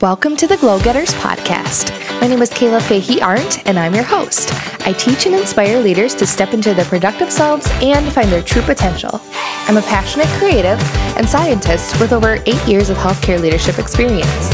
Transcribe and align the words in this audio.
Welcome 0.00 0.34
to 0.38 0.46
the 0.46 0.56
Glow 0.56 0.80
Getters 0.80 1.12
podcast. 1.12 1.90
My 2.22 2.26
name 2.26 2.40
is 2.40 2.48
Kayla 2.48 2.80
Fahey 2.80 3.20
Arndt, 3.20 3.68
and 3.68 3.78
I'm 3.78 3.94
your 3.94 4.02
host. 4.02 4.48
I 4.86 4.94
teach 4.94 5.26
and 5.26 5.34
inspire 5.34 5.78
leaders 5.78 6.14
to 6.14 6.26
step 6.26 6.54
into 6.54 6.72
their 6.72 6.86
productive 6.86 7.30
selves 7.30 7.68
and 7.82 8.10
find 8.10 8.32
their 8.32 8.40
true 8.40 8.62
potential. 8.62 9.20
I'm 9.68 9.76
a 9.76 9.82
passionate 9.82 10.28
creative 10.38 10.80
and 11.18 11.28
scientist 11.28 12.00
with 12.00 12.14
over 12.14 12.42
eight 12.46 12.66
years 12.66 12.88
of 12.88 12.96
healthcare 12.96 13.38
leadership 13.38 13.78
experience. 13.78 14.50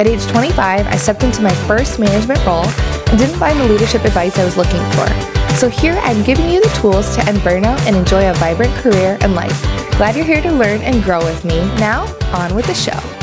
At 0.00 0.08
age 0.08 0.26
25, 0.26 0.88
I 0.88 0.96
stepped 0.96 1.22
into 1.22 1.42
my 1.42 1.54
first 1.68 2.00
management 2.00 2.44
role 2.44 2.66
and 2.66 3.18
didn't 3.20 3.38
find 3.38 3.60
the 3.60 3.68
leadership 3.68 4.04
advice 4.04 4.36
I 4.36 4.44
was 4.44 4.56
looking 4.56 4.82
for. 4.96 5.06
So 5.54 5.68
here 5.68 5.96
I'm 6.02 6.24
giving 6.24 6.50
you 6.50 6.60
the 6.60 6.76
tools 6.80 7.14
to 7.14 7.24
end 7.28 7.38
burnout 7.38 7.78
and 7.86 7.94
enjoy 7.94 8.28
a 8.28 8.34
vibrant 8.34 8.74
career 8.74 9.16
and 9.20 9.36
life. 9.36 9.62
Glad 9.92 10.16
you're 10.16 10.24
here 10.24 10.42
to 10.42 10.50
learn 10.50 10.80
and 10.80 11.04
grow 11.04 11.24
with 11.24 11.44
me. 11.44 11.58
Now, 11.76 12.12
on 12.32 12.52
with 12.56 12.66
the 12.66 12.74
show. 12.74 13.17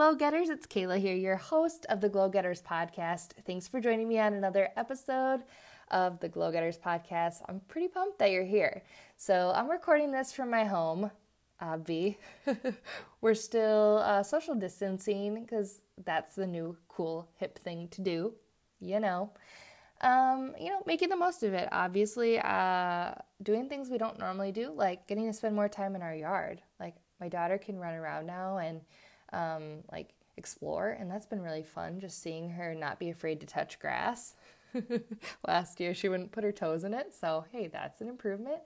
Glow 0.00 0.14
Getters, 0.14 0.48
it's 0.48 0.66
Kayla 0.66 0.98
here, 0.98 1.14
your 1.14 1.36
host 1.36 1.84
of 1.90 2.00
the 2.00 2.08
Glow 2.08 2.30
Getters 2.30 2.62
podcast. 2.62 3.32
Thanks 3.44 3.68
for 3.68 3.82
joining 3.82 4.08
me 4.08 4.18
on 4.18 4.32
another 4.32 4.70
episode 4.74 5.42
of 5.90 6.18
the 6.20 6.28
Glow 6.30 6.50
Getters 6.50 6.78
podcast. 6.78 7.42
I'm 7.46 7.60
pretty 7.68 7.88
pumped 7.88 8.18
that 8.18 8.30
you're 8.30 8.42
here. 8.42 8.82
So, 9.18 9.52
I'm 9.54 9.70
recording 9.70 10.10
this 10.10 10.32
from 10.32 10.48
my 10.48 10.64
home, 10.64 11.10
obvi. 11.60 12.16
We're 13.20 13.34
still 13.34 14.00
uh, 14.02 14.22
social 14.22 14.54
distancing 14.54 15.44
because 15.44 15.82
that's 16.02 16.34
the 16.34 16.46
new 16.46 16.78
cool 16.88 17.28
hip 17.36 17.58
thing 17.58 17.88
to 17.88 18.00
do, 18.00 18.32
you 18.80 19.00
know. 19.00 19.32
Um, 20.00 20.54
you 20.58 20.70
know, 20.70 20.82
making 20.86 21.10
the 21.10 21.16
most 21.16 21.42
of 21.42 21.52
it, 21.52 21.68
obviously, 21.72 22.38
uh, 22.38 23.12
doing 23.42 23.68
things 23.68 23.90
we 23.90 23.98
don't 23.98 24.18
normally 24.18 24.50
do, 24.50 24.72
like 24.74 25.06
getting 25.08 25.26
to 25.26 25.34
spend 25.34 25.54
more 25.54 25.68
time 25.68 25.94
in 25.94 26.00
our 26.00 26.14
yard. 26.14 26.62
Like, 26.80 26.94
my 27.20 27.28
daughter 27.28 27.58
can 27.58 27.78
run 27.78 27.92
around 27.92 28.24
now 28.24 28.56
and 28.56 28.80
um, 29.32 29.84
like 29.90 30.14
explore, 30.36 30.90
and 30.98 31.10
that's 31.10 31.26
been 31.26 31.42
really 31.42 31.62
fun. 31.62 32.00
Just 32.00 32.22
seeing 32.22 32.50
her 32.50 32.74
not 32.74 32.98
be 32.98 33.10
afraid 33.10 33.40
to 33.40 33.46
touch 33.46 33.78
grass. 33.78 34.34
Last 35.46 35.80
year, 35.80 35.94
she 35.94 36.08
wouldn't 36.08 36.32
put 36.32 36.44
her 36.44 36.52
toes 36.52 36.84
in 36.84 36.94
it, 36.94 37.14
so 37.14 37.44
hey, 37.52 37.66
that's 37.66 38.00
an 38.00 38.08
improvement. 38.08 38.60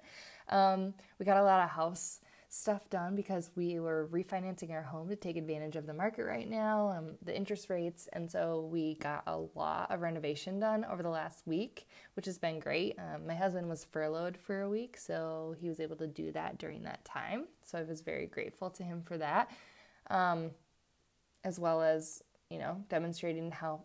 Um, 0.48 0.94
we 1.18 1.24
got 1.26 1.38
a 1.38 1.42
lot 1.42 1.64
of 1.64 1.70
house 1.70 2.20
stuff 2.54 2.88
done 2.88 3.16
because 3.16 3.50
we 3.56 3.80
were 3.80 4.08
refinancing 4.12 4.70
our 4.70 4.82
home 4.82 5.08
to 5.08 5.16
take 5.16 5.36
advantage 5.36 5.74
of 5.74 5.86
the 5.86 5.92
market 5.92 6.24
right 6.24 6.48
now, 6.48 6.88
um, 6.96 7.16
the 7.24 7.36
interest 7.36 7.68
rates, 7.68 8.08
and 8.12 8.30
so 8.30 8.68
we 8.70 8.94
got 8.96 9.24
a 9.26 9.36
lot 9.56 9.90
of 9.90 10.00
renovation 10.00 10.60
done 10.60 10.84
over 10.84 11.02
the 11.02 11.08
last 11.08 11.44
week, 11.46 11.88
which 12.14 12.26
has 12.26 12.38
been 12.38 12.60
great. 12.60 12.96
Um, 12.98 13.26
my 13.26 13.34
husband 13.34 13.68
was 13.68 13.84
furloughed 13.84 14.36
for 14.36 14.62
a 14.62 14.70
week, 14.70 14.96
so 14.96 15.56
he 15.58 15.68
was 15.68 15.80
able 15.80 15.96
to 15.96 16.06
do 16.06 16.30
that 16.32 16.58
during 16.58 16.82
that 16.84 17.04
time. 17.04 17.46
So 17.64 17.78
I 17.78 17.82
was 17.82 18.02
very 18.02 18.26
grateful 18.26 18.70
to 18.70 18.84
him 18.84 19.02
for 19.02 19.18
that 19.18 19.50
um, 20.10 20.50
as 21.44 21.58
well 21.58 21.82
as 21.82 22.22
you 22.50 22.58
know 22.58 22.82
demonstrating 22.88 23.50
how 23.50 23.82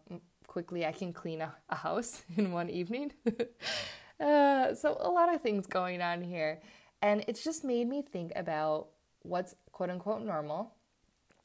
quickly 0.48 0.86
I 0.86 0.92
can 0.92 1.14
clean 1.14 1.42
a, 1.42 1.54
a 1.70 1.76
house 1.76 2.24
in 2.38 2.52
one 2.52 2.70
evening. 2.70 3.12
uh, 4.20 4.74
so 4.74 4.98
a 5.00 5.10
lot 5.10 5.34
of 5.34 5.42
things 5.42 5.68
going 5.68 6.02
on 6.02 6.22
here, 6.22 6.60
and 7.02 7.24
it's 7.28 7.44
just 7.44 7.64
made 7.64 7.88
me 7.88 8.02
think 8.02 8.32
about 8.36 8.88
what's 9.22 9.56
quote 9.72 9.90
unquote 9.90 10.22
normal, 10.22 10.74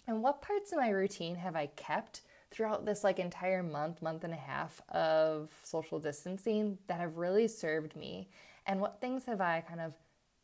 and 0.06 0.22
what 0.22 0.42
parts 0.42 0.72
of 0.72 0.78
my 0.78 0.90
routine 0.90 1.36
have 1.36 1.56
I 1.56 1.66
kept 1.66 2.22
throughout 2.50 2.86
this 2.86 3.02
like 3.02 3.18
entire 3.18 3.62
month, 3.62 4.00
month 4.00 4.22
and 4.22 4.32
a 4.32 4.36
half 4.36 4.80
of 4.90 5.50
social 5.62 5.98
distancing 5.98 6.78
that 6.86 7.00
have 7.00 7.16
really 7.16 7.48
served 7.48 7.96
me, 7.96 8.28
and 8.66 8.80
what 8.80 9.00
things 9.00 9.24
have 9.26 9.40
I 9.40 9.60
kind 9.60 9.80
of 9.80 9.92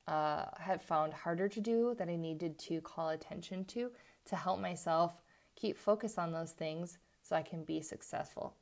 uh, 0.06 0.47
have 0.58 0.83
found 0.83 1.12
harder 1.12 1.48
to 1.48 1.61
do 1.61 1.95
that 1.97 2.08
I 2.08 2.17
needed 2.17 2.58
to 2.61 2.81
call 2.81 3.11
attention 3.11 3.64
to 3.67 3.91
to 4.31 4.36
help 4.36 4.61
myself 4.61 5.23
keep 5.56 5.77
focus 5.77 6.19
on 6.19 6.33
those 6.33 6.53
things 6.53 6.98
so 7.23 7.36
I 7.36 7.42
can 7.42 7.64
be 7.64 7.80
successful. 7.80 8.55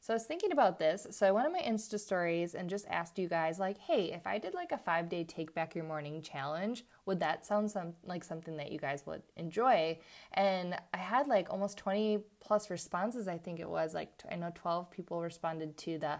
So 0.00 0.12
I 0.12 0.16
was 0.16 0.24
thinking 0.24 0.52
about 0.52 0.78
this. 0.78 1.08
So 1.10 1.26
I 1.26 1.32
went 1.32 1.46
on 1.46 1.52
my 1.52 1.60
Insta 1.60 1.98
stories 1.98 2.54
and 2.54 2.70
just 2.70 2.86
asked 2.88 3.18
you 3.18 3.28
guys, 3.28 3.58
like, 3.58 3.78
hey, 3.78 4.12
if 4.12 4.26
I 4.26 4.38
did 4.38 4.54
like 4.54 4.70
a 4.70 4.78
five 4.78 5.08
day 5.08 5.24
take 5.24 5.54
back 5.54 5.74
your 5.74 5.84
morning 5.84 6.22
challenge, 6.22 6.84
would 7.04 7.18
that 7.20 7.44
sound 7.44 7.70
some, 7.70 7.94
like 8.04 8.22
something 8.22 8.56
that 8.58 8.70
you 8.70 8.78
guys 8.78 9.04
would 9.06 9.22
enjoy? 9.36 9.98
And 10.34 10.76
I 10.94 10.98
had 10.98 11.26
like 11.26 11.50
almost 11.50 11.78
20 11.78 12.20
plus 12.40 12.70
responses, 12.70 13.26
I 13.26 13.38
think 13.38 13.58
it 13.58 13.68
was. 13.68 13.92
Like, 13.92 14.10
I 14.30 14.36
know 14.36 14.52
12 14.54 14.90
people 14.90 15.20
responded 15.20 15.76
to 15.78 15.98
the 15.98 16.18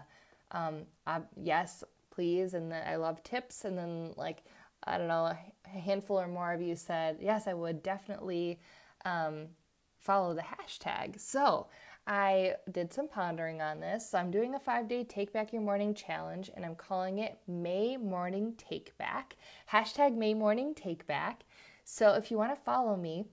um, 0.51 0.81
uh, 1.07 1.21
yes, 1.41 1.83
please. 2.11 2.53
And 2.53 2.71
then 2.71 2.85
I 2.85 2.97
love 2.97 3.23
tips. 3.23 3.65
And 3.65 3.77
then, 3.77 4.13
like, 4.17 4.43
I 4.83 4.97
don't 4.97 5.07
know, 5.07 5.25
a 5.25 5.69
handful 5.69 6.19
or 6.19 6.27
more 6.27 6.53
of 6.53 6.61
you 6.61 6.75
said, 6.75 7.17
yes, 7.21 7.47
I 7.47 7.53
would 7.53 7.83
definitely 7.83 8.59
um, 9.05 9.47
follow 9.99 10.33
the 10.33 10.41
hashtag. 10.41 11.19
So 11.19 11.67
I 12.07 12.55
did 12.71 12.91
some 12.91 13.07
pondering 13.07 13.61
on 13.61 13.79
this. 13.79 14.09
So 14.09 14.17
I'm 14.17 14.31
doing 14.31 14.55
a 14.55 14.59
five 14.59 14.87
day 14.87 15.03
Take 15.03 15.31
Back 15.31 15.53
Your 15.53 15.61
Morning 15.61 15.93
challenge 15.93 16.49
and 16.55 16.65
I'm 16.65 16.75
calling 16.75 17.19
it 17.19 17.37
May 17.47 17.97
Morning 17.97 18.55
Take 18.57 18.97
Back. 18.97 19.35
Hashtag 19.71 20.15
May 20.15 20.33
Morning 20.33 20.73
Take 20.73 21.05
Back. 21.05 21.43
So 21.83 22.13
if 22.13 22.31
you 22.31 22.37
want 22.37 22.55
to 22.55 22.61
follow 22.63 22.95
me, 22.95 23.25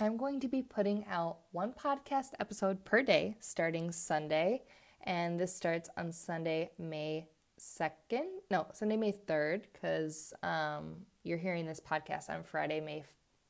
I'm 0.00 0.16
going 0.16 0.38
to 0.40 0.48
be 0.48 0.62
putting 0.62 1.04
out 1.10 1.38
one 1.50 1.72
podcast 1.72 2.28
episode 2.38 2.84
per 2.84 3.02
day 3.02 3.36
starting 3.40 3.90
Sunday. 3.90 4.62
And 5.02 5.40
this 5.40 5.54
starts 5.54 5.88
on 5.96 6.12
Sunday, 6.12 6.70
May 6.78 7.26
2nd. 7.58 8.26
No, 8.50 8.66
Sunday, 8.72 8.96
May 8.96 9.12
3rd, 9.12 9.62
because 9.72 10.32
um, 10.42 10.96
you're 11.24 11.38
hearing 11.38 11.66
this 11.66 11.80
podcast 11.80 12.30
on 12.30 12.44
Friday, 12.44 12.80
May 12.80 13.02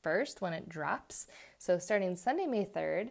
1st 0.09 0.41
when 0.41 0.53
it 0.53 0.69
drops. 0.69 1.27
So 1.59 1.79
starting 1.79 2.17
Sunday, 2.17 2.47
May 2.47 2.65
3rd, 2.65 3.11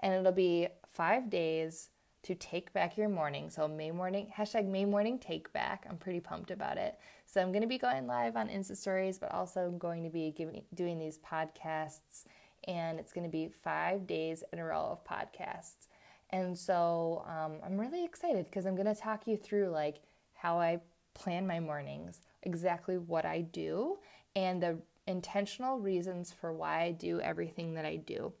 and 0.00 0.14
it'll 0.14 0.32
be 0.32 0.68
five 0.92 1.30
days 1.30 1.90
to 2.22 2.34
take 2.34 2.72
back 2.72 2.96
your 2.96 3.08
morning. 3.08 3.50
So 3.50 3.68
May 3.68 3.90
morning, 3.90 4.28
hashtag 4.36 4.66
May 4.66 4.84
morning 4.84 5.18
take 5.18 5.52
back. 5.52 5.86
I'm 5.88 5.98
pretty 5.98 6.20
pumped 6.20 6.50
about 6.50 6.78
it. 6.78 6.98
So 7.26 7.40
I'm 7.40 7.52
going 7.52 7.62
to 7.62 7.68
be 7.68 7.78
going 7.78 8.06
live 8.06 8.36
on 8.36 8.48
Insta 8.48 8.76
stories, 8.76 9.18
but 9.18 9.30
also 9.30 9.66
I'm 9.66 9.78
going 9.78 10.02
to 10.04 10.10
be 10.10 10.32
giving, 10.36 10.62
doing 10.74 10.98
these 10.98 11.18
podcasts 11.18 12.24
and 12.66 12.98
it's 12.98 13.12
going 13.12 13.24
to 13.24 13.30
be 13.30 13.48
five 13.62 14.06
days 14.06 14.42
in 14.52 14.58
a 14.58 14.64
row 14.64 14.98
of 14.98 15.04
podcasts. 15.04 15.88
And 16.30 16.56
so 16.58 17.24
um, 17.28 17.56
I'm 17.64 17.78
really 17.78 18.04
excited 18.04 18.46
because 18.46 18.64
I'm 18.64 18.74
going 18.74 18.92
to 18.92 19.00
talk 19.00 19.26
you 19.26 19.36
through 19.36 19.68
like 19.68 20.00
how 20.34 20.58
I 20.58 20.80
plan 21.12 21.46
my 21.46 21.60
mornings, 21.60 22.22
exactly 22.42 22.96
what 22.96 23.26
I 23.26 23.42
do, 23.42 23.98
and 24.34 24.62
the 24.62 24.78
intentional 25.06 25.78
reasons 25.78 26.32
for 26.32 26.52
why 26.52 26.82
I 26.82 26.92
do 26.92 27.20
everything 27.20 27.74
that 27.74 27.84
I 27.84 27.96
do. 27.96 28.32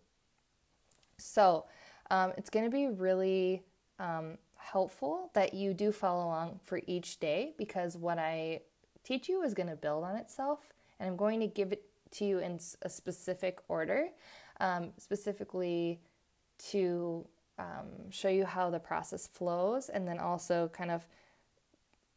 So 1.18 1.66
um, 2.10 2.32
it's 2.36 2.50
going 2.50 2.64
to 2.64 2.70
be 2.70 2.88
really 2.88 3.62
um, 3.98 4.38
helpful 4.56 5.30
that 5.34 5.54
you 5.54 5.74
do 5.74 5.92
follow 5.92 6.24
along 6.24 6.60
for 6.64 6.80
each 6.86 7.20
day 7.20 7.54
because 7.58 7.96
what 7.96 8.18
I 8.18 8.60
teach 9.04 9.28
you 9.28 9.42
is 9.42 9.54
going 9.54 9.68
to 9.68 9.76
build 9.76 10.04
on 10.04 10.16
itself, 10.16 10.60
and 10.98 11.08
I'm 11.08 11.16
going 11.16 11.40
to 11.40 11.46
give 11.46 11.72
it 11.72 11.84
to 12.12 12.24
you 12.24 12.38
in 12.38 12.58
a 12.82 12.88
specific 12.88 13.58
order, 13.68 14.08
um, 14.60 14.90
specifically 14.98 16.00
to 16.70 17.26
um, 17.58 18.10
show 18.10 18.28
you 18.28 18.44
how 18.44 18.70
the 18.70 18.78
process 18.78 19.26
flows, 19.26 19.88
and 19.88 20.08
then 20.08 20.18
also 20.18 20.70
kind 20.72 20.90
of 20.90 21.06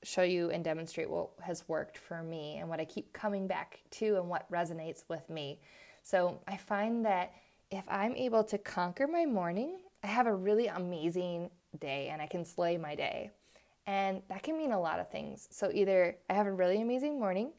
show 0.08 0.22
you 0.22 0.50
and 0.52 0.64
demonstrate 0.64 1.10
what 1.10 1.30
has 1.42 1.68
worked 1.68 1.98
for 1.98 2.24
me 2.24 2.58
and 2.60 2.70
what 2.70 2.80
I 2.80 2.86
keep 2.86 3.12
coming 3.12 3.46
back 3.46 3.82
to 3.92 4.16
and 4.16 4.30
what 4.30 4.50
resonates 4.50 5.04
with 5.10 5.30
me. 5.30 5.60
So 6.02 6.40
I 6.48 6.56
find 6.56 7.06
that 7.06 7.34
if 7.70 7.84
I'm 7.90 8.16
able 8.16 8.46
to 8.46 8.58
conquer 8.58 9.06
my 9.06 9.26
morning, 9.26 9.80
I 10.04 10.08
have 10.08 10.26
a 10.26 10.34
really 10.34 10.68
amazing 10.68 11.50
day 11.78 12.08
and 12.08 12.22
I 12.22 12.28
can 12.28 12.46
slay 12.46 12.78
my 12.78 12.96
day. 12.96 13.32
And 13.86 14.22
that 14.30 14.44
can 14.44 14.58
mean 14.58 14.72
a 14.72 14.80
lot 14.80 15.00
of 15.00 15.12
things. 15.12 15.50
So 15.52 15.72
either 15.74 16.16
I 16.30 16.34
have 16.34 16.48
a 16.48 16.54
really 16.54 16.82
amazing 16.82 17.20
morning 17.20 17.52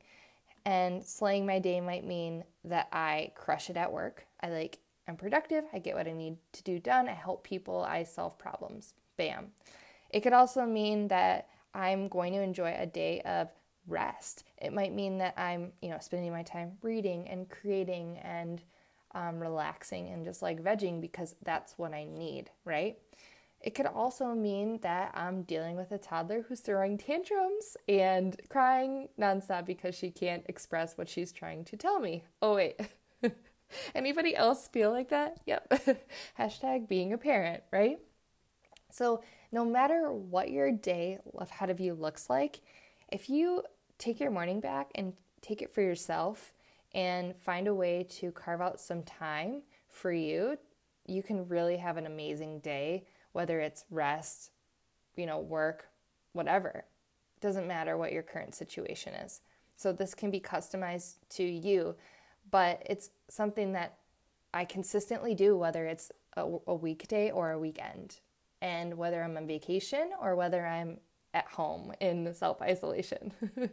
and 0.65 1.05
slaying 1.05 1.45
my 1.45 1.59
day 1.59 1.83
might 1.83 2.07
mean 2.07 2.45
that 2.65 2.89
I 2.93 3.33
crush 3.35 3.69
it 3.69 3.77
at 3.77 3.93
work. 3.93 4.27
I 4.41 4.49
like 4.49 4.79
I'm 5.07 5.17
productive, 5.17 5.65
I 5.73 5.79
get 5.79 5.95
what 5.95 6.09
I 6.09 6.13
need 6.13 6.37
to 6.53 6.63
do 6.63 6.79
done, 6.79 7.09
I 7.09 7.13
help 7.13 7.45
people, 7.45 7.83
I 7.83 8.05
solve 8.05 8.39
problems. 8.39 8.95
Bam. 9.19 9.49
It 10.11 10.21
could 10.21 10.33
also 10.33 10.65
mean 10.65 11.09
that 11.09 11.49
I'm 11.75 12.09
going 12.09 12.33
to 12.33 12.43
enjoy 12.43 12.75
a 12.77 12.87
day 12.87 13.21
of 13.23 13.49
rest. 13.87 14.45
It 14.61 14.73
might 14.73 14.95
mean 14.95 15.19
that 15.19 15.35
I'm, 15.39 15.73
you 15.81 15.91
know, 15.91 15.99
spending 16.01 16.31
my 16.31 16.43
time 16.43 16.73
reading 16.83 17.29
and 17.29 17.49
creating 17.49 18.19
and 18.19 18.63
um, 19.15 19.41
relaxing 19.41 20.09
and 20.09 20.25
just 20.25 20.43
like 20.43 20.63
vegging 20.63 21.01
because 21.01 21.35
that's 21.43 21.79
what 21.79 21.93
I 21.93 22.05
need, 22.05 22.51
right? 22.65 22.99
It 23.61 23.75
could 23.75 23.87
also 23.87 24.35
mean 24.35 24.79
that 24.83 25.11
I'm 25.15 25.43
dealing 25.43 25.77
with 25.77 25.91
a 25.91 25.99
toddler 25.99 26.43
who's 26.43 26.61
throwing 26.61 26.97
tantrums 26.97 27.77
and 27.89 28.41
crying 28.49 29.09
nonstop 29.19 29.67
because 29.67 29.97
she 29.97 30.11
can't 30.11 30.45
express 30.47 30.97
what 30.97 31.09
she's 31.09 31.33
trying 31.33 31.65
to 31.65 31.77
tell 31.77 31.99
me. 31.99 32.23
Oh, 32.41 32.55
wait. 32.55 32.79
Anybody 33.95 34.37
else 34.37 34.69
feel 34.69 34.93
like 34.93 35.09
that? 35.09 35.41
Yep. 35.47 36.07
Hashtag 36.39 36.89
being 36.89 37.13
a 37.13 37.19
parent, 37.19 37.65
right? 37.73 37.99
So, 38.91 39.23
no 39.51 39.65
matter 39.65 40.13
what 40.13 40.51
your 40.51 40.71
day 40.71 41.19
ahead 41.39 41.71
of 41.71 41.81
you 41.81 41.95
looks 41.95 42.29
like, 42.29 42.61
if 43.11 43.31
you 43.31 43.63
take 43.99 44.21
your 44.21 44.31
morning 44.31 44.61
back 44.61 44.91
and 44.95 45.13
take 45.41 45.63
it 45.63 45.73
for 45.73 45.83
yourself 45.83 46.53
and 46.95 47.37
find 47.37 47.69
a 47.69 47.75
way 47.75 48.07
to 48.09 48.33
carve 48.33 48.61
out 48.61 48.81
some 48.81 49.03
time 49.03 49.63
for 49.89 50.13
you. 50.13 50.59
You 51.07 51.23
can 51.23 51.49
really 51.49 51.77
have 51.77 51.97
an 51.97 52.07
amazing 52.07 52.61
day, 52.61 53.07
whether 53.33 53.61
it's 53.61 53.85
rest, 53.91 54.51
you 55.17 55.27
know, 55.27 55.39
work, 55.39 55.89
whatever. 56.33 56.85
It 57.37 57.41
doesn't 57.41 57.67
matter 57.67 57.97
what 57.97 58.13
your 58.13 58.23
current 58.23 58.55
situation 58.55 59.15
is. 59.15 59.41
So 59.77 59.93
this 59.93 60.15
can 60.15 60.31
be 60.31 60.41
customized 60.41 61.17
to 61.31 61.45
you, 61.45 61.95
but 62.51 62.83
it's 62.87 63.11
something 63.29 63.73
that 63.73 63.99
I 64.53 64.65
consistently 64.65 65.35
do, 65.35 65.57
whether 65.57 65.87
it's 65.87 66.11
a, 66.37 66.47
a 66.67 66.75
weekday 66.75 67.31
or 67.31 67.53
a 67.53 67.59
weekend, 67.59 68.21
and 68.63 68.97
whether 68.97 69.23
I'm 69.23 69.37
on 69.37 69.47
vacation 69.47 70.11
or 70.21 70.37
whether 70.37 70.67
I'm 70.67 70.99
at 71.35 71.47
home 71.47 71.93
in 72.01 72.33
self 72.35 72.61
isolation. 72.63 73.33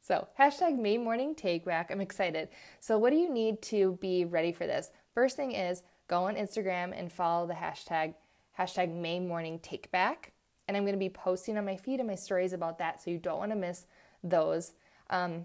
so, 0.00 0.28
hashtag 0.38 0.78
May 0.78 0.98
morning 0.98 1.34
take 1.34 1.64
back. 1.64 1.90
I'm 1.90 2.00
excited. 2.00 2.48
So, 2.80 2.98
what 2.98 3.10
do 3.10 3.16
you 3.16 3.32
need 3.32 3.62
to 3.62 3.98
be 4.00 4.24
ready 4.24 4.52
for 4.52 4.66
this? 4.66 4.90
First 5.14 5.36
thing 5.36 5.52
is 5.52 5.82
go 6.08 6.24
on 6.24 6.34
Instagram 6.36 6.98
and 6.98 7.12
follow 7.12 7.46
the 7.46 7.54
hashtag 7.54 8.14
hashtag 8.58 8.94
May 8.94 9.20
morning 9.20 9.58
take 9.60 9.90
back. 9.90 10.32
And 10.66 10.76
I'm 10.76 10.84
going 10.84 10.94
to 10.94 10.98
be 10.98 11.10
posting 11.10 11.58
on 11.58 11.64
my 11.64 11.76
feed 11.76 12.00
and 12.00 12.08
my 12.08 12.14
stories 12.14 12.52
about 12.52 12.78
that, 12.78 13.02
so 13.02 13.10
you 13.10 13.18
don't 13.18 13.38
want 13.38 13.52
to 13.52 13.56
miss 13.56 13.86
those. 14.22 14.72
Um, 15.10 15.44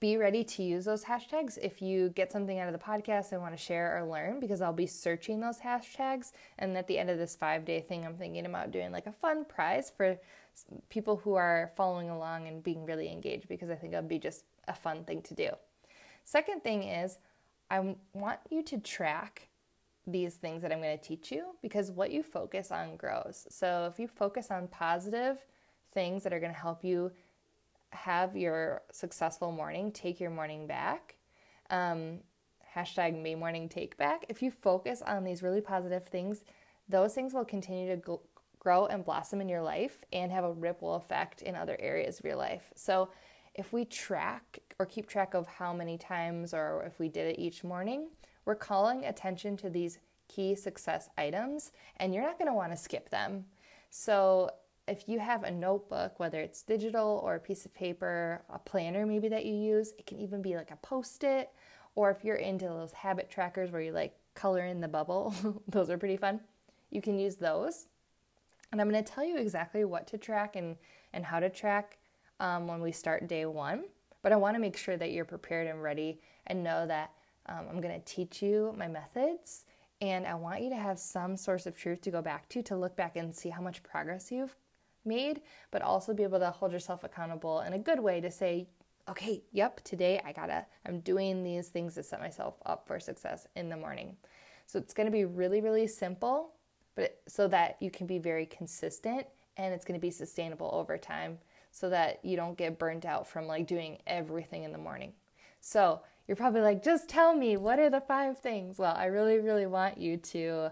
be 0.00 0.16
ready 0.16 0.42
to 0.42 0.62
use 0.62 0.86
those 0.86 1.04
hashtags 1.04 1.58
if 1.60 1.82
you 1.82 2.08
get 2.10 2.32
something 2.32 2.58
out 2.58 2.66
of 2.66 2.72
the 2.72 2.84
podcast 2.84 3.32
and 3.32 3.42
want 3.42 3.54
to 3.54 3.62
share 3.62 3.98
or 3.98 4.10
learn 4.10 4.40
because 4.40 4.62
I'll 4.62 4.72
be 4.72 4.86
searching 4.86 5.40
those 5.40 5.58
hashtags. 5.58 6.32
And 6.58 6.76
at 6.76 6.86
the 6.86 6.98
end 6.98 7.10
of 7.10 7.18
this 7.18 7.36
five 7.36 7.66
day 7.66 7.82
thing, 7.82 8.06
I'm 8.06 8.16
thinking 8.16 8.46
about 8.46 8.70
doing 8.70 8.92
like 8.92 9.06
a 9.06 9.12
fun 9.12 9.44
prize 9.44 9.92
for 9.94 10.18
people 10.88 11.16
who 11.18 11.34
are 11.34 11.70
following 11.76 12.08
along 12.08 12.48
and 12.48 12.62
being 12.62 12.86
really 12.86 13.12
engaged 13.12 13.46
because 13.46 13.68
I 13.68 13.74
think 13.74 13.92
it'll 13.92 14.08
be 14.08 14.18
just 14.18 14.44
a 14.68 14.74
fun 14.74 15.04
thing 15.04 15.20
to 15.22 15.34
do. 15.34 15.50
Second 16.24 16.64
thing 16.64 16.84
is, 16.84 17.18
I 17.70 17.94
want 18.14 18.40
you 18.50 18.62
to 18.62 18.78
track 18.78 19.48
these 20.06 20.34
things 20.34 20.62
that 20.62 20.72
I'm 20.72 20.80
going 20.80 20.98
to 20.98 21.04
teach 21.04 21.30
you 21.30 21.54
because 21.60 21.90
what 21.90 22.10
you 22.10 22.22
focus 22.22 22.72
on 22.72 22.96
grows. 22.96 23.46
So 23.50 23.88
if 23.92 24.00
you 24.00 24.08
focus 24.08 24.50
on 24.50 24.66
positive 24.68 25.38
things 25.92 26.22
that 26.22 26.32
are 26.32 26.40
going 26.40 26.52
to 26.52 26.58
help 26.58 26.84
you 26.84 27.12
have 27.92 28.36
your 28.36 28.82
successful 28.92 29.52
morning, 29.52 29.92
take 29.92 30.20
your 30.20 30.30
morning 30.30 30.66
back. 30.66 31.16
Um, 31.70 32.20
hashtag 32.74 33.20
May 33.20 33.34
morning 33.34 33.68
take 33.68 33.96
back. 33.96 34.26
If 34.28 34.42
you 34.42 34.50
focus 34.50 35.02
on 35.02 35.24
these 35.24 35.42
really 35.42 35.60
positive 35.60 36.04
things, 36.04 36.44
those 36.88 37.14
things 37.14 37.34
will 37.34 37.44
continue 37.44 37.96
to 37.96 38.20
grow 38.58 38.86
and 38.86 39.04
blossom 39.04 39.40
in 39.40 39.48
your 39.48 39.62
life 39.62 40.04
and 40.12 40.30
have 40.30 40.44
a 40.44 40.52
ripple 40.52 40.94
effect 40.94 41.42
in 41.42 41.54
other 41.54 41.76
areas 41.80 42.18
of 42.18 42.24
your 42.24 42.36
life. 42.36 42.72
So, 42.76 43.10
if 43.54 43.72
we 43.72 43.84
track 43.84 44.60
or 44.78 44.86
keep 44.86 45.08
track 45.08 45.34
of 45.34 45.46
how 45.46 45.72
many 45.72 45.98
times 45.98 46.54
or 46.54 46.84
if 46.86 47.00
we 47.00 47.08
did 47.08 47.26
it 47.26 47.40
each 47.40 47.64
morning, 47.64 48.08
we're 48.44 48.54
calling 48.54 49.04
attention 49.04 49.56
to 49.58 49.68
these 49.68 49.98
key 50.28 50.54
success 50.54 51.08
items 51.18 51.72
and 51.96 52.14
you're 52.14 52.22
not 52.22 52.38
going 52.38 52.46
to 52.46 52.54
want 52.54 52.70
to 52.70 52.76
skip 52.76 53.10
them. 53.10 53.44
So, 53.90 54.50
if 54.90 55.08
you 55.08 55.20
have 55.20 55.44
a 55.44 55.50
notebook, 55.50 56.18
whether 56.18 56.40
it's 56.40 56.62
digital 56.62 57.20
or 57.24 57.36
a 57.36 57.40
piece 57.40 57.64
of 57.64 57.72
paper, 57.72 58.42
a 58.50 58.58
planner 58.58 59.06
maybe 59.06 59.28
that 59.28 59.46
you 59.46 59.54
use, 59.54 59.92
it 59.96 60.04
can 60.04 60.18
even 60.18 60.42
be 60.42 60.56
like 60.56 60.72
a 60.72 60.76
post 60.76 61.22
it, 61.22 61.50
or 61.94 62.10
if 62.10 62.24
you're 62.24 62.36
into 62.36 62.64
those 62.64 62.92
habit 62.92 63.30
trackers 63.30 63.70
where 63.70 63.80
you 63.80 63.92
like 63.92 64.16
color 64.34 64.64
in 64.64 64.80
the 64.80 64.88
bubble, 64.88 65.34
those 65.68 65.90
are 65.90 65.98
pretty 65.98 66.16
fun. 66.16 66.40
You 66.90 67.00
can 67.00 67.18
use 67.18 67.36
those. 67.36 67.86
And 68.72 68.80
I'm 68.80 68.90
going 68.90 69.02
to 69.02 69.12
tell 69.12 69.24
you 69.24 69.36
exactly 69.36 69.84
what 69.84 70.06
to 70.08 70.18
track 70.18 70.56
and, 70.56 70.76
and 71.12 71.24
how 71.24 71.40
to 71.40 71.48
track 71.48 71.98
um, 72.40 72.66
when 72.66 72.80
we 72.80 72.92
start 72.92 73.28
day 73.28 73.46
one. 73.46 73.84
But 74.22 74.32
I 74.32 74.36
want 74.36 74.56
to 74.56 74.60
make 74.60 74.76
sure 74.76 74.96
that 74.96 75.12
you're 75.12 75.24
prepared 75.24 75.66
and 75.66 75.82
ready 75.82 76.20
and 76.46 76.64
know 76.64 76.86
that 76.86 77.12
um, 77.46 77.66
I'm 77.70 77.80
going 77.80 77.94
to 77.94 78.04
teach 78.04 78.42
you 78.42 78.74
my 78.76 78.88
methods. 78.88 79.64
And 80.00 80.26
I 80.26 80.34
want 80.34 80.62
you 80.62 80.70
to 80.70 80.76
have 80.76 80.98
some 80.98 81.36
source 81.36 81.66
of 81.66 81.76
truth 81.76 82.00
to 82.02 82.10
go 82.10 82.22
back 82.22 82.48
to 82.50 82.62
to 82.64 82.76
look 82.76 82.96
back 82.96 83.16
and 83.16 83.34
see 83.34 83.50
how 83.50 83.60
much 83.60 83.82
progress 83.82 84.32
you've 84.32 84.56
made, 85.04 85.42
but 85.70 85.82
also 85.82 86.14
be 86.14 86.22
able 86.22 86.38
to 86.38 86.50
hold 86.50 86.72
yourself 86.72 87.04
accountable 87.04 87.60
in 87.60 87.72
a 87.72 87.78
good 87.78 88.00
way 88.00 88.20
to 88.20 88.30
say, 88.30 88.66
okay, 89.08 89.42
yep, 89.52 89.82
today 89.82 90.20
I 90.24 90.32
gotta, 90.32 90.66
I'm 90.86 91.00
doing 91.00 91.42
these 91.42 91.68
things 91.68 91.94
to 91.94 92.02
set 92.02 92.20
myself 92.20 92.54
up 92.66 92.86
for 92.86 93.00
success 93.00 93.46
in 93.56 93.68
the 93.68 93.76
morning. 93.76 94.16
So 94.66 94.78
it's 94.78 94.94
gonna 94.94 95.10
be 95.10 95.24
really, 95.24 95.60
really 95.60 95.86
simple, 95.86 96.52
but 96.94 97.20
so 97.26 97.48
that 97.48 97.76
you 97.80 97.90
can 97.90 98.06
be 98.06 98.18
very 98.18 98.46
consistent 98.46 99.26
and 99.56 99.74
it's 99.74 99.84
gonna 99.84 99.98
be 99.98 100.10
sustainable 100.10 100.70
over 100.72 100.96
time 100.96 101.38
so 101.72 101.88
that 101.90 102.24
you 102.24 102.36
don't 102.36 102.56
get 102.56 102.78
burnt 102.78 103.04
out 103.04 103.26
from 103.26 103.46
like 103.46 103.66
doing 103.66 103.98
everything 104.06 104.64
in 104.64 104.72
the 104.72 104.78
morning. 104.78 105.12
So 105.60 106.00
you're 106.26 106.36
probably 106.36 106.60
like, 106.60 106.82
just 106.82 107.08
tell 107.08 107.34
me, 107.34 107.56
what 107.56 107.78
are 107.78 107.90
the 107.90 108.00
five 108.00 108.38
things? 108.38 108.78
Well, 108.78 108.94
I 108.96 109.06
really, 109.06 109.38
really 109.38 109.66
want 109.66 109.98
you 109.98 110.16
to 110.16 110.70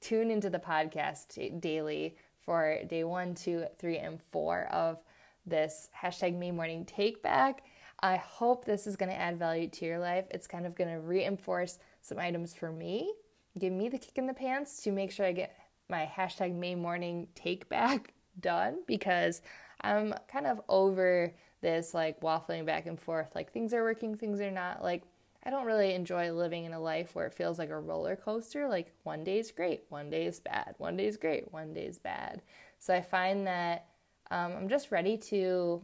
tune 0.00 0.30
into 0.30 0.50
the 0.50 0.58
podcast 0.58 1.60
daily 1.60 2.16
for 2.48 2.78
day 2.88 3.04
one, 3.04 3.34
two, 3.34 3.66
three, 3.78 3.98
and 3.98 4.18
four 4.32 4.68
of 4.72 5.02
this 5.44 5.90
hashtag 5.94 6.34
May 6.34 6.50
morning 6.50 6.86
take 6.86 7.22
back. 7.22 7.62
I 8.00 8.16
hope 8.16 8.64
this 8.64 8.86
is 8.86 8.96
going 8.96 9.10
to 9.10 9.20
add 9.20 9.38
value 9.38 9.68
to 9.68 9.84
your 9.84 9.98
life. 9.98 10.24
It's 10.30 10.46
kind 10.46 10.64
of 10.64 10.74
going 10.74 10.88
to 10.88 10.98
reinforce 10.98 11.78
some 12.00 12.18
items 12.18 12.54
for 12.54 12.72
me, 12.72 13.12
give 13.58 13.74
me 13.74 13.90
the 13.90 13.98
kick 13.98 14.16
in 14.16 14.26
the 14.26 14.32
pants 14.32 14.82
to 14.84 14.92
make 14.92 15.12
sure 15.12 15.26
I 15.26 15.32
get 15.32 15.54
my 15.90 16.10
hashtag 16.10 16.54
May 16.54 16.74
morning 16.74 17.28
take 17.34 17.68
back 17.68 18.14
done 18.40 18.78
because 18.86 19.42
I'm 19.82 20.14
kind 20.32 20.46
of 20.46 20.62
over 20.70 21.34
this 21.60 21.92
like 21.92 22.18
waffling 22.22 22.64
back 22.64 22.86
and 22.86 22.98
forth. 22.98 23.28
Like 23.34 23.52
things 23.52 23.74
are 23.74 23.82
working, 23.82 24.16
things 24.16 24.40
are 24.40 24.50
not. 24.50 24.82
Like 24.82 25.02
I 25.48 25.50
don't 25.50 25.64
really 25.64 25.94
enjoy 25.94 26.30
living 26.30 26.66
in 26.66 26.74
a 26.74 26.78
life 26.78 27.14
where 27.14 27.24
it 27.24 27.32
feels 27.32 27.58
like 27.58 27.70
a 27.70 27.80
roller 27.80 28.16
coaster. 28.16 28.68
Like 28.68 28.92
one 29.04 29.24
day 29.24 29.38
is 29.38 29.50
great, 29.50 29.84
one 29.88 30.10
day 30.10 30.26
is 30.26 30.40
bad, 30.40 30.74
one 30.76 30.94
day 30.94 31.06
is 31.06 31.16
great, 31.16 31.50
one 31.54 31.72
day 31.72 31.86
is 31.86 31.98
bad. 31.98 32.42
So 32.78 32.92
I 32.92 33.00
find 33.00 33.46
that 33.46 33.86
um, 34.30 34.52
I'm 34.52 34.68
just 34.68 34.92
ready 34.92 35.16
to 35.16 35.80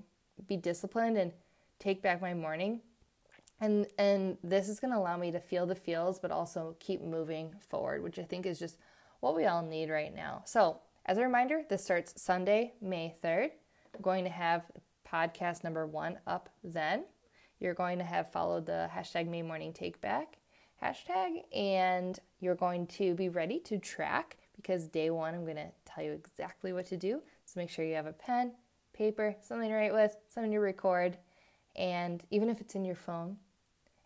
be 0.46 0.58
disciplined 0.58 1.16
and 1.16 1.32
take 1.78 2.02
back 2.02 2.20
my 2.20 2.34
morning. 2.34 2.82
And, 3.58 3.86
and 3.96 4.36
this 4.44 4.68
is 4.68 4.80
going 4.80 4.92
to 4.92 4.98
allow 4.98 5.16
me 5.16 5.32
to 5.32 5.40
feel 5.40 5.64
the 5.64 5.74
feels, 5.74 6.18
but 6.18 6.30
also 6.30 6.76
keep 6.78 7.00
moving 7.00 7.54
forward, 7.66 8.02
which 8.02 8.18
I 8.18 8.24
think 8.24 8.44
is 8.44 8.58
just 8.58 8.76
what 9.20 9.34
we 9.34 9.46
all 9.46 9.62
need 9.62 9.88
right 9.88 10.14
now. 10.14 10.42
So, 10.44 10.80
as 11.06 11.16
a 11.16 11.22
reminder, 11.22 11.62
this 11.70 11.82
starts 11.82 12.20
Sunday, 12.20 12.74
May 12.82 13.14
3rd. 13.24 13.52
I'm 13.94 14.02
going 14.02 14.24
to 14.24 14.30
have 14.30 14.70
podcast 15.10 15.64
number 15.64 15.86
one 15.86 16.18
up 16.26 16.50
then 16.62 17.04
you're 17.64 17.74
going 17.74 17.96
to 17.96 18.04
have 18.04 18.30
followed 18.30 18.66
the 18.66 18.90
hashtag 18.94 19.26
May 19.26 19.40
Morning 19.40 19.72
Take 19.72 19.98
Back 20.02 20.36
hashtag, 20.82 21.42
and 21.56 22.18
you're 22.40 22.54
going 22.54 22.86
to 22.88 23.14
be 23.14 23.30
ready 23.30 23.58
to 23.60 23.78
track 23.78 24.36
because 24.54 24.86
day 24.86 25.08
one 25.08 25.34
I'm 25.34 25.44
going 25.44 25.56
to 25.56 25.70
tell 25.86 26.04
you 26.04 26.12
exactly 26.12 26.74
what 26.74 26.84
to 26.88 26.98
do. 26.98 27.22
So 27.46 27.58
make 27.58 27.70
sure 27.70 27.86
you 27.86 27.94
have 27.94 28.04
a 28.04 28.12
pen, 28.12 28.52
paper, 28.92 29.34
something 29.40 29.70
to 29.70 29.74
write 29.74 29.94
with, 29.94 30.14
something 30.28 30.52
to 30.52 30.58
record, 30.58 31.16
and 31.74 32.22
even 32.30 32.50
if 32.50 32.60
it's 32.60 32.74
in 32.74 32.84
your 32.84 32.94
phone, 32.94 33.38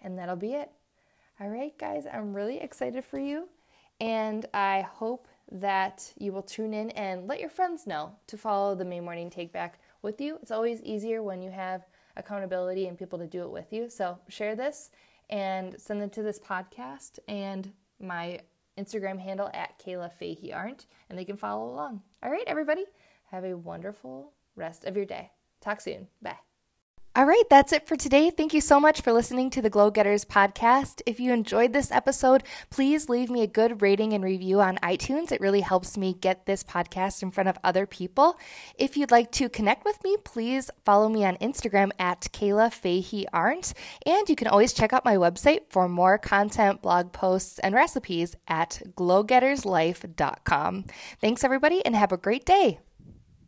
and 0.00 0.16
that'll 0.16 0.36
be 0.36 0.54
it. 0.54 0.70
All 1.40 1.48
right, 1.48 1.76
guys, 1.78 2.06
I'm 2.10 2.34
really 2.34 2.60
excited 2.60 3.04
for 3.04 3.18
you, 3.18 3.48
and 4.00 4.46
I 4.54 4.82
hope 4.82 5.26
that 5.50 6.12
you 6.16 6.30
will 6.32 6.42
tune 6.42 6.74
in 6.74 6.90
and 6.90 7.26
let 7.26 7.40
your 7.40 7.50
friends 7.50 7.88
know 7.88 8.12
to 8.28 8.36
follow 8.36 8.76
the 8.76 8.84
May 8.84 9.00
Morning 9.00 9.30
Take 9.30 9.52
Back 9.52 9.80
with 10.00 10.20
you. 10.20 10.38
It's 10.42 10.52
always 10.52 10.80
easier 10.82 11.24
when 11.24 11.42
you 11.42 11.50
have 11.50 11.86
accountability 12.18 12.86
and 12.86 12.98
people 12.98 13.18
to 13.18 13.26
do 13.26 13.42
it 13.42 13.50
with 13.50 13.72
you. 13.72 13.88
So 13.88 14.18
share 14.28 14.54
this 14.56 14.90
and 15.30 15.80
send 15.80 16.02
them 16.02 16.10
to 16.10 16.22
this 16.22 16.38
podcast 16.38 17.18
and 17.28 17.72
my 18.00 18.40
Instagram 18.78 19.18
handle 19.18 19.50
at 19.52 19.78
Kayla 19.78 20.12
Fahey 20.18 20.52
Arndt, 20.52 20.86
and 21.08 21.18
they 21.18 21.24
can 21.24 21.36
follow 21.36 21.68
along. 21.70 22.02
All 22.22 22.30
right, 22.30 22.44
everybody, 22.46 22.84
have 23.30 23.44
a 23.44 23.56
wonderful 23.56 24.32
rest 24.54 24.84
of 24.84 24.96
your 24.96 25.06
day. 25.06 25.32
Talk 25.60 25.80
soon. 25.80 26.08
Bye. 26.22 26.47
All 27.18 27.26
right, 27.26 27.42
that's 27.50 27.72
it 27.72 27.88
for 27.88 27.96
today. 27.96 28.30
Thank 28.30 28.54
you 28.54 28.60
so 28.60 28.78
much 28.78 29.00
for 29.00 29.12
listening 29.12 29.50
to 29.50 29.60
the 29.60 29.68
Glow 29.68 29.90
Getters 29.90 30.24
podcast. 30.24 31.02
If 31.04 31.18
you 31.18 31.32
enjoyed 31.32 31.72
this 31.72 31.90
episode, 31.90 32.44
please 32.70 33.08
leave 33.08 33.28
me 33.28 33.42
a 33.42 33.48
good 33.48 33.82
rating 33.82 34.12
and 34.12 34.22
review 34.22 34.60
on 34.60 34.76
iTunes. 34.84 35.32
It 35.32 35.40
really 35.40 35.62
helps 35.62 35.96
me 35.96 36.14
get 36.14 36.46
this 36.46 36.62
podcast 36.62 37.24
in 37.24 37.32
front 37.32 37.48
of 37.48 37.58
other 37.64 37.86
people. 37.86 38.38
If 38.76 38.96
you'd 38.96 39.10
like 39.10 39.32
to 39.32 39.48
connect 39.48 39.84
with 39.84 40.00
me, 40.04 40.16
please 40.22 40.70
follow 40.84 41.08
me 41.08 41.24
on 41.24 41.36
Instagram 41.38 41.90
at 41.98 42.20
Kayla 42.32 42.72
Fahey 42.72 43.26
Arndt. 43.32 43.74
And 44.06 44.28
you 44.28 44.36
can 44.36 44.46
always 44.46 44.72
check 44.72 44.92
out 44.92 45.04
my 45.04 45.16
website 45.16 45.62
for 45.70 45.88
more 45.88 46.18
content, 46.18 46.82
blog 46.82 47.10
posts, 47.10 47.58
and 47.58 47.74
recipes 47.74 48.36
at 48.46 48.80
glowgetterslife.com. 48.94 50.84
Thanks, 51.20 51.42
everybody, 51.42 51.84
and 51.84 51.96
have 51.96 52.12
a 52.12 52.16
great 52.16 52.44
day. 52.44 52.78